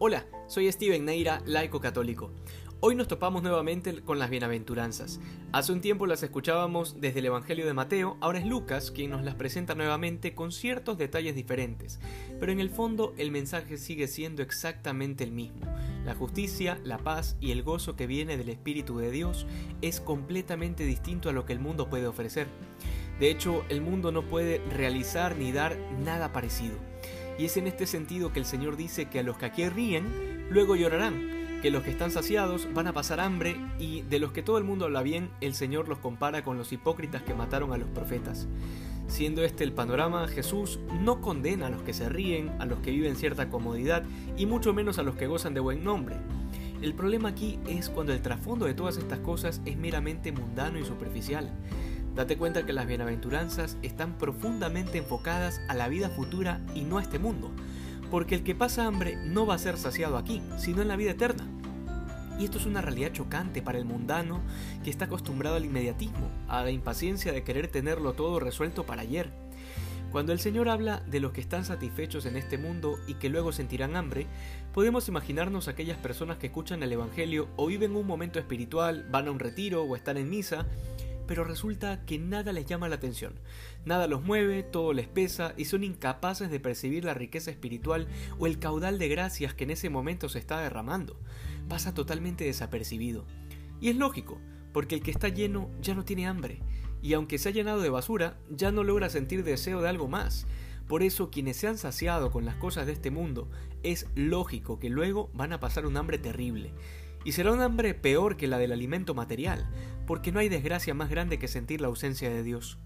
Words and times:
Hola, 0.00 0.26
soy 0.46 0.70
Steven 0.70 1.04
Neira, 1.04 1.42
laico 1.44 1.80
católico. 1.80 2.30
Hoy 2.78 2.94
nos 2.94 3.08
topamos 3.08 3.42
nuevamente 3.42 4.00
con 4.02 4.20
las 4.20 4.30
bienaventuranzas. 4.30 5.18
Hace 5.50 5.72
un 5.72 5.80
tiempo 5.80 6.06
las 6.06 6.22
escuchábamos 6.22 7.00
desde 7.00 7.18
el 7.18 7.26
Evangelio 7.26 7.66
de 7.66 7.74
Mateo, 7.74 8.16
ahora 8.20 8.38
es 8.38 8.46
Lucas 8.46 8.92
quien 8.92 9.10
nos 9.10 9.24
las 9.24 9.34
presenta 9.34 9.74
nuevamente 9.74 10.36
con 10.36 10.52
ciertos 10.52 10.98
detalles 10.98 11.34
diferentes, 11.34 11.98
pero 12.38 12.52
en 12.52 12.60
el 12.60 12.70
fondo 12.70 13.12
el 13.18 13.32
mensaje 13.32 13.76
sigue 13.76 14.06
siendo 14.06 14.40
exactamente 14.40 15.24
el 15.24 15.32
mismo. 15.32 15.66
La 16.04 16.14
justicia, 16.14 16.78
la 16.84 16.98
paz 16.98 17.36
y 17.40 17.50
el 17.50 17.64
gozo 17.64 17.96
que 17.96 18.06
viene 18.06 18.36
del 18.36 18.50
Espíritu 18.50 18.98
de 18.98 19.10
Dios 19.10 19.48
es 19.82 20.00
completamente 20.00 20.84
distinto 20.84 21.28
a 21.28 21.32
lo 21.32 21.44
que 21.44 21.54
el 21.54 21.58
mundo 21.58 21.90
puede 21.90 22.06
ofrecer. 22.06 22.46
De 23.18 23.30
hecho, 23.30 23.64
el 23.68 23.80
mundo 23.80 24.12
no 24.12 24.22
puede 24.22 24.58
realizar 24.70 25.34
ni 25.34 25.50
dar 25.50 25.76
nada 26.04 26.32
parecido. 26.32 26.76
Y 27.38 27.44
es 27.44 27.56
en 27.56 27.68
este 27.68 27.86
sentido 27.86 28.32
que 28.32 28.40
el 28.40 28.44
Señor 28.44 28.76
dice 28.76 29.06
que 29.06 29.20
a 29.20 29.22
los 29.22 29.38
que 29.38 29.46
aquí 29.46 29.68
ríen, 29.68 30.48
luego 30.50 30.74
llorarán, 30.74 31.60
que 31.62 31.70
los 31.70 31.84
que 31.84 31.90
están 31.90 32.10
saciados 32.10 32.68
van 32.74 32.88
a 32.88 32.92
pasar 32.92 33.20
hambre 33.20 33.56
y 33.78 34.02
de 34.02 34.18
los 34.18 34.32
que 34.32 34.42
todo 34.42 34.58
el 34.58 34.64
mundo 34.64 34.86
habla 34.86 35.02
bien, 35.02 35.30
el 35.40 35.54
Señor 35.54 35.88
los 35.88 35.98
compara 35.98 36.42
con 36.42 36.58
los 36.58 36.72
hipócritas 36.72 37.22
que 37.22 37.34
mataron 37.34 37.72
a 37.72 37.78
los 37.78 37.88
profetas. 37.88 38.48
Siendo 39.06 39.42
este 39.42 39.64
el 39.64 39.72
panorama, 39.72 40.28
Jesús 40.28 40.80
no 41.00 41.20
condena 41.20 41.68
a 41.68 41.70
los 41.70 41.82
que 41.82 41.94
se 41.94 42.08
ríen, 42.08 42.50
a 42.58 42.66
los 42.66 42.80
que 42.80 42.90
viven 42.90 43.16
cierta 43.16 43.48
comodidad 43.48 44.02
y 44.36 44.46
mucho 44.46 44.74
menos 44.74 44.98
a 44.98 45.02
los 45.02 45.14
que 45.14 45.28
gozan 45.28 45.54
de 45.54 45.60
buen 45.60 45.82
nombre. 45.82 46.16
El 46.82 46.94
problema 46.94 47.30
aquí 47.30 47.58
es 47.66 47.88
cuando 47.88 48.12
el 48.12 48.20
trasfondo 48.20 48.66
de 48.66 48.74
todas 48.74 48.98
estas 48.98 49.18
cosas 49.20 49.60
es 49.64 49.76
meramente 49.76 50.30
mundano 50.30 50.78
y 50.78 50.84
superficial. 50.84 51.50
Date 52.18 52.36
cuenta 52.36 52.66
que 52.66 52.72
las 52.72 52.88
bienaventuranzas 52.88 53.76
están 53.80 54.18
profundamente 54.18 54.98
enfocadas 54.98 55.60
a 55.68 55.74
la 55.74 55.86
vida 55.86 56.08
futura 56.08 56.60
y 56.74 56.80
no 56.80 56.98
a 56.98 57.02
este 57.02 57.20
mundo, 57.20 57.52
porque 58.10 58.34
el 58.34 58.42
que 58.42 58.56
pasa 58.56 58.86
hambre 58.86 59.14
no 59.24 59.46
va 59.46 59.54
a 59.54 59.58
ser 59.58 59.76
saciado 59.76 60.16
aquí, 60.16 60.42
sino 60.56 60.82
en 60.82 60.88
la 60.88 60.96
vida 60.96 61.12
eterna. 61.12 61.46
Y 62.36 62.44
esto 62.44 62.58
es 62.58 62.66
una 62.66 62.82
realidad 62.82 63.12
chocante 63.12 63.62
para 63.62 63.78
el 63.78 63.84
mundano 63.84 64.40
que 64.82 64.90
está 64.90 65.04
acostumbrado 65.04 65.54
al 65.54 65.64
inmediatismo, 65.64 66.28
a 66.48 66.64
la 66.64 66.72
impaciencia 66.72 67.32
de 67.32 67.44
querer 67.44 67.68
tenerlo 67.68 68.14
todo 68.14 68.40
resuelto 68.40 68.84
para 68.84 69.02
ayer. 69.02 69.30
Cuando 70.10 70.32
el 70.32 70.40
Señor 70.40 70.68
habla 70.68 71.04
de 71.06 71.20
los 71.20 71.30
que 71.30 71.40
están 71.40 71.64
satisfechos 71.64 72.26
en 72.26 72.36
este 72.36 72.58
mundo 72.58 72.98
y 73.06 73.14
que 73.14 73.28
luego 73.28 73.52
sentirán 73.52 73.94
hambre, 73.94 74.26
podemos 74.74 75.06
imaginarnos 75.06 75.68
aquellas 75.68 75.98
personas 75.98 76.38
que 76.38 76.48
escuchan 76.48 76.82
el 76.82 76.90
Evangelio 76.90 77.46
o 77.54 77.66
viven 77.66 77.94
un 77.94 78.08
momento 78.08 78.40
espiritual, 78.40 79.06
van 79.08 79.28
a 79.28 79.30
un 79.30 79.38
retiro 79.38 79.84
o 79.84 79.94
están 79.94 80.16
en 80.16 80.28
misa, 80.28 80.66
pero 81.28 81.44
resulta 81.44 82.04
que 82.06 82.18
nada 82.18 82.52
les 82.52 82.66
llama 82.66 82.88
la 82.88 82.96
atención, 82.96 83.34
nada 83.84 84.08
los 84.08 84.24
mueve, 84.24 84.64
todo 84.64 84.94
les 84.94 85.06
pesa 85.06 85.54
y 85.56 85.66
son 85.66 85.84
incapaces 85.84 86.50
de 86.50 86.58
percibir 86.58 87.04
la 87.04 87.14
riqueza 87.14 87.50
espiritual 87.50 88.08
o 88.38 88.46
el 88.46 88.58
caudal 88.58 88.98
de 88.98 89.08
gracias 89.08 89.54
que 89.54 89.64
en 89.64 89.70
ese 89.70 89.90
momento 89.90 90.28
se 90.30 90.38
está 90.38 90.58
derramando. 90.60 91.20
Pasa 91.68 91.92
totalmente 91.92 92.44
desapercibido. 92.44 93.26
Y 93.78 93.90
es 93.90 93.96
lógico, 93.96 94.40
porque 94.72 94.96
el 94.96 95.02
que 95.02 95.10
está 95.10 95.28
lleno 95.28 95.70
ya 95.82 95.94
no 95.94 96.04
tiene 96.04 96.26
hambre, 96.26 96.60
y 97.02 97.12
aunque 97.12 97.38
se 97.38 97.50
ha 97.50 97.52
llenado 97.52 97.80
de 97.80 97.90
basura, 97.90 98.38
ya 98.50 98.72
no 98.72 98.82
logra 98.82 99.10
sentir 99.10 99.44
deseo 99.44 99.82
de 99.82 99.88
algo 99.88 100.08
más. 100.08 100.46
Por 100.88 101.02
eso 101.02 101.30
quienes 101.30 101.58
se 101.58 101.68
han 101.68 101.76
saciado 101.76 102.30
con 102.30 102.46
las 102.46 102.56
cosas 102.56 102.86
de 102.86 102.92
este 102.92 103.10
mundo, 103.10 103.50
es 103.82 104.06
lógico 104.14 104.78
que 104.78 104.88
luego 104.88 105.30
van 105.34 105.52
a 105.52 105.60
pasar 105.60 105.84
un 105.84 105.98
hambre 105.98 106.16
terrible. 106.16 106.72
Y 107.24 107.32
será 107.32 107.52
un 107.52 107.60
hambre 107.60 107.94
peor 107.94 108.36
que 108.36 108.46
la 108.46 108.58
del 108.58 108.72
alimento 108.72 109.14
material, 109.14 109.68
porque 110.06 110.32
no 110.32 110.40
hay 110.40 110.48
desgracia 110.48 110.94
más 110.94 111.10
grande 111.10 111.38
que 111.38 111.48
sentir 111.48 111.80
la 111.80 111.88
ausencia 111.88 112.30
de 112.30 112.42
Dios. 112.42 112.78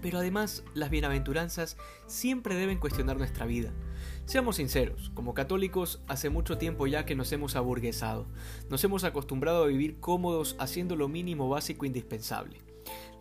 Pero 0.00 0.18
además, 0.18 0.64
las 0.74 0.90
bienaventuranzas 0.90 1.76
siempre 2.06 2.56
deben 2.56 2.78
cuestionar 2.78 3.18
nuestra 3.18 3.46
vida. 3.46 3.72
Seamos 4.24 4.56
sinceros, 4.56 5.10
como 5.14 5.34
católicos 5.34 6.02
hace 6.08 6.30
mucho 6.30 6.58
tiempo 6.58 6.86
ya 6.86 7.04
que 7.04 7.14
nos 7.14 7.30
hemos 7.32 7.54
aburguesado, 7.54 8.26
nos 8.68 8.82
hemos 8.82 9.04
acostumbrado 9.04 9.62
a 9.62 9.68
vivir 9.68 10.00
cómodos 10.00 10.56
haciendo 10.58 10.96
lo 10.96 11.08
mínimo 11.08 11.48
básico 11.48 11.86
indispensable. 11.86 12.71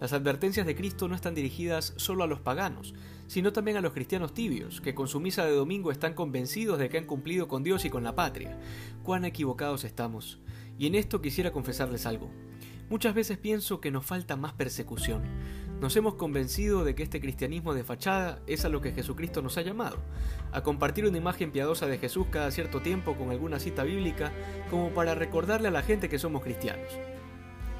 Las 0.01 0.13
advertencias 0.13 0.65
de 0.65 0.75
Cristo 0.75 1.07
no 1.07 1.13
están 1.13 1.35
dirigidas 1.35 1.93
solo 1.95 2.23
a 2.23 2.27
los 2.27 2.39
paganos, 2.39 2.95
sino 3.27 3.53
también 3.53 3.77
a 3.77 3.81
los 3.81 3.93
cristianos 3.93 4.33
tibios, 4.33 4.81
que 4.81 4.95
con 4.95 5.07
su 5.07 5.19
misa 5.19 5.45
de 5.45 5.51
domingo 5.51 5.91
están 5.91 6.15
convencidos 6.15 6.79
de 6.79 6.89
que 6.89 6.97
han 6.97 7.05
cumplido 7.05 7.47
con 7.47 7.63
Dios 7.63 7.85
y 7.85 7.91
con 7.91 8.03
la 8.03 8.15
patria. 8.15 8.59
Cuán 9.03 9.25
equivocados 9.25 9.83
estamos. 9.83 10.39
Y 10.79 10.87
en 10.87 10.95
esto 10.95 11.21
quisiera 11.21 11.51
confesarles 11.51 12.07
algo. 12.07 12.31
Muchas 12.89 13.13
veces 13.13 13.37
pienso 13.37 13.79
que 13.79 13.91
nos 13.91 14.03
falta 14.03 14.35
más 14.35 14.53
persecución. 14.53 15.21
Nos 15.79 15.95
hemos 15.95 16.15
convencido 16.15 16.83
de 16.83 16.95
que 16.95 17.03
este 17.03 17.21
cristianismo 17.21 17.75
de 17.75 17.83
fachada 17.83 18.41
es 18.47 18.65
a 18.65 18.69
lo 18.69 18.81
que 18.81 18.93
Jesucristo 18.93 19.43
nos 19.43 19.59
ha 19.59 19.61
llamado, 19.61 19.99
a 20.51 20.63
compartir 20.63 21.05
una 21.05 21.19
imagen 21.19 21.51
piadosa 21.51 21.85
de 21.85 21.99
Jesús 21.99 22.25
cada 22.31 22.49
cierto 22.49 22.81
tiempo 22.81 23.15
con 23.15 23.29
alguna 23.29 23.59
cita 23.59 23.83
bíblica, 23.83 24.31
como 24.71 24.89
para 24.95 25.13
recordarle 25.13 25.67
a 25.67 25.71
la 25.71 25.83
gente 25.83 26.09
que 26.09 26.17
somos 26.17 26.41
cristianos. 26.41 26.91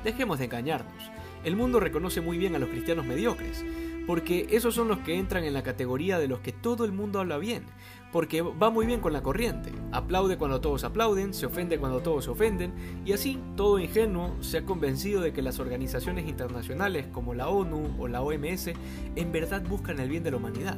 Dejemos 0.03 0.37
de 0.37 0.45
engañarnos. 0.45 1.11
El 1.43 1.55
mundo 1.55 1.79
reconoce 1.79 2.21
muy 2.21 2.37
bien 2.37 2.55
a 2.55 2.59
los 2.59 2.69
cristianos 2.69 3.05
mediocres, 3.05 3.65
porque 4.05 4.45
esos 4.51 4.75
son 4.75 4.87
los 4.87 4.99
que 4.99 5.15
entran 5.15 5.43
en 5.43 5.53
la 5.53 5.63
categoría 5.63 6.19
de 6.19 6.27
los 6.27 6.39
que 6.39 6.51
todo 6.51 6.85
el 6.85 6.91
mundo 6.91 7.19
habla 7.19 7.39
bien, 7.39 7.63
porque 8.11 8.43
va 8.43 8.69
muy 8.69 8.85
bien 8.85 8.99
con 8.99 9.11
la 9.11 9.23
corriente, 9.23 9.71
aplaude 9.91 10.37
cuando 10.37 10.61
todos 10.61 10.83
aplauden, 10.83 11.33
se 11.33 11.47
ofende 11.47 11.79
cuando 11.79 12.01
todos 12.01 12.25
se 12.25 12.29
ofenden, 12.29 12.73
y 13.05 13.13
así 13.13 13.39
todo 13.55 13.79
ingenuo 13.79 14.35
se 14.41 14.59
ha 14.59 14.65
convencido 14.65 15.21
de 15.21 15.33
que 15.33 15.41
las 15.41 15.59
organizaciones 15.59 16.27
internacionales 16.27 17.07
como 17.11 17.33
la 17.33 17.47
ONU 17.47 17.95
o 17.97 18.07
la 18.07 18.21
OMS 18.21 18.67
en 19.15 19.31
verdad 19.31 19.63
buscan 19.67 19.99
el 19.99 20.09
bien 20.09 20.23
de 20.23 20.31
la 20.31 20.37
humanidad. 20.37 20.77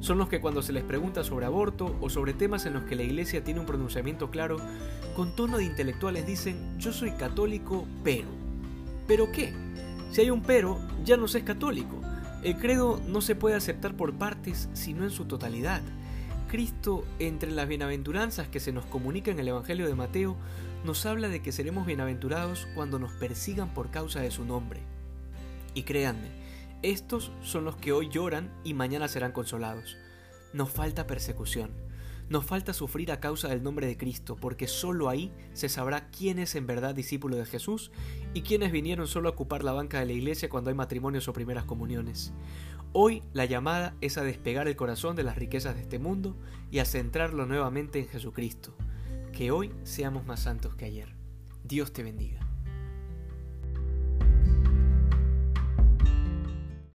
Son 0.00 0.18
los 0.18 0.28
que 0.28 0.40
cuando 0.40 0.62
se 0.62 0.72
les 0.72 0.82
pregunta 0.82 1.22
sobre 1.22 1.46
aborto 1.46 1.96
o 2.00 2.10
sobre 2.10 2.34
temas 2.34 2.66
en 2.66 2.72
los 2.72 2.82
que 2.82 2.96
la 2.96 3.04
iglesia 3.04 3.44
tiene 3.44 3.60
un 3.60 3.66
pronunciamiento 3.66 4.32
claro, 4.32 4.56
con 5.14 5.36
tono 5.36 5.58
de 5.58 5.64
intelectuales 5.64 6.26
dicen 6.26 6.76
yo 6.80 6.92
soy 6.92 7.12
católico 7.12 7.86
pero. 8.02 8.26
¿Pero 9.06 9.30
qué? 9.30 9.52
Si 10.12 10.20
hay 10.20 10.28
un 10.28 10.42
pero, 10.42 10.78
ya 11.04 11.16
no 11.16 11.26
se 11.26 11.38
es 11.38 11.44
católico. 11.44 11.98
El 12.42 12.58
credo 12.58 13.00
no 13.08 13.22
se 13.22 13.34
puede 13.34 13.56
aceptar 13.56 13.96
por 13.96 14.12
partes, 14.12 14.68
sino 14.74 15.04
en 15.04 15.10
su 15.10 15.24
totalidad. 15.24 15.80
Cristo, 16.48 17.06
entre 17.18 17.50
las 17.50 17.66
bienaventuranzas 17.66 18.46
que 18.46 18.60
se 18.60 18.72
nos 18.72 18.84
comunica 18.84 19.30
en 19.30 19.38
el 19.38 19.48
Evangelio 19.48 19.86
de 19.86 19.94
Mateo, 19.94 20.36
nos 20.84 21.06
habla 21.06 21.30
de 21.30 21.40
que 21.40 21.50
seremos 21.50 21.86
bienaventurados 21.86 22.68
cuando 22.74 22.98
nos 22.98 23.12
persigan 23.14 23.72
por 23.72 23.90
causa 23.90 24.20
de 24.20 24.30
su 24.30 24.44
nombre. 24.44 24.80
Y 25.72 25.84
créanme, 25.84 26.28
estos 26.82 27.32
son 27.40 27.64
los 27.64 27.76
que 27.76 27.92
hoy 27.92 28.10
lloran 28.10 28.52
y 28.64 28.74
mañana 28.74 29.08
serán 29.08 29.32
consolados. 29.32 29.96
Nos 30.52 30.68
falta 30.70 31.06
persecución 31.06 31.70
nos 32.32 32.46
falta 32.46 32.72
sufrir 32.72 33.12
a 33.12 33.20
causa 33.20 33.48
del 33.48 33.62
nombre 33.62 33.86
de 33.86 33.98
Cristo, 33.98 34.36
porque 34.36 34.66
solo 34.66 35.10
ahí 35.10 35.30
se 35.52 35.68
sabrá 35.68 36.08
quién 36.08 36.38
es 36.38 36.54
en 36.54 36.66
verdad 36.66 36.94
discípulo 36.94 37.36
de 37.36 37.44
Jesús 37.44 37.92
y 38.32 38.40
quiénes 38.40 38.72
vinieron 38.72 39.06
solo 39.06 39.28
a 39.28 39.32
ocupar 39.32 39.62
la 39.62 39.72
banca 39.72 40.00
de 40.00 40.06
la 40.06 40.12
iglesia 40.12 40.48
cuando 40.48 40.70
hay 40.70 40.74
matrimonios 40.74 41.28
o 41.28 41.34
primeras 41.34 41.64
comuniones. 41.64 42.32
Hoy 42.94 43.22
la 43.34 43.44
llamada 43.44 43.94
es 44.00 44.16
a 44.16 44.24
despegar 44.24 44.66
el 44.66 44.76
corazón 44.76 45.14
de 45.14 45.24
las 45.24 45.36
riquezas 45.36 45.74
de 45.74 45.82
este 45.82 45.98
mundo 45.98 46.34
y 46.70 46.78
a 46.78 46.86
centrarlo 46.86 47.44
nuevamente 47.44 47.98
en 47.98 48.08
Jesucristo. 48.08 48.74
Que 49.32 49.50
hoy 49.50 49.70
seamos 49.84 50.24
más 50.24 50.40
santos 50.40 50.74
que 50.74 50.86
ayer. 50.86 51.14
Dios 51.64 51.92
te 51.92 52.02
bendiga. 52.02 52.51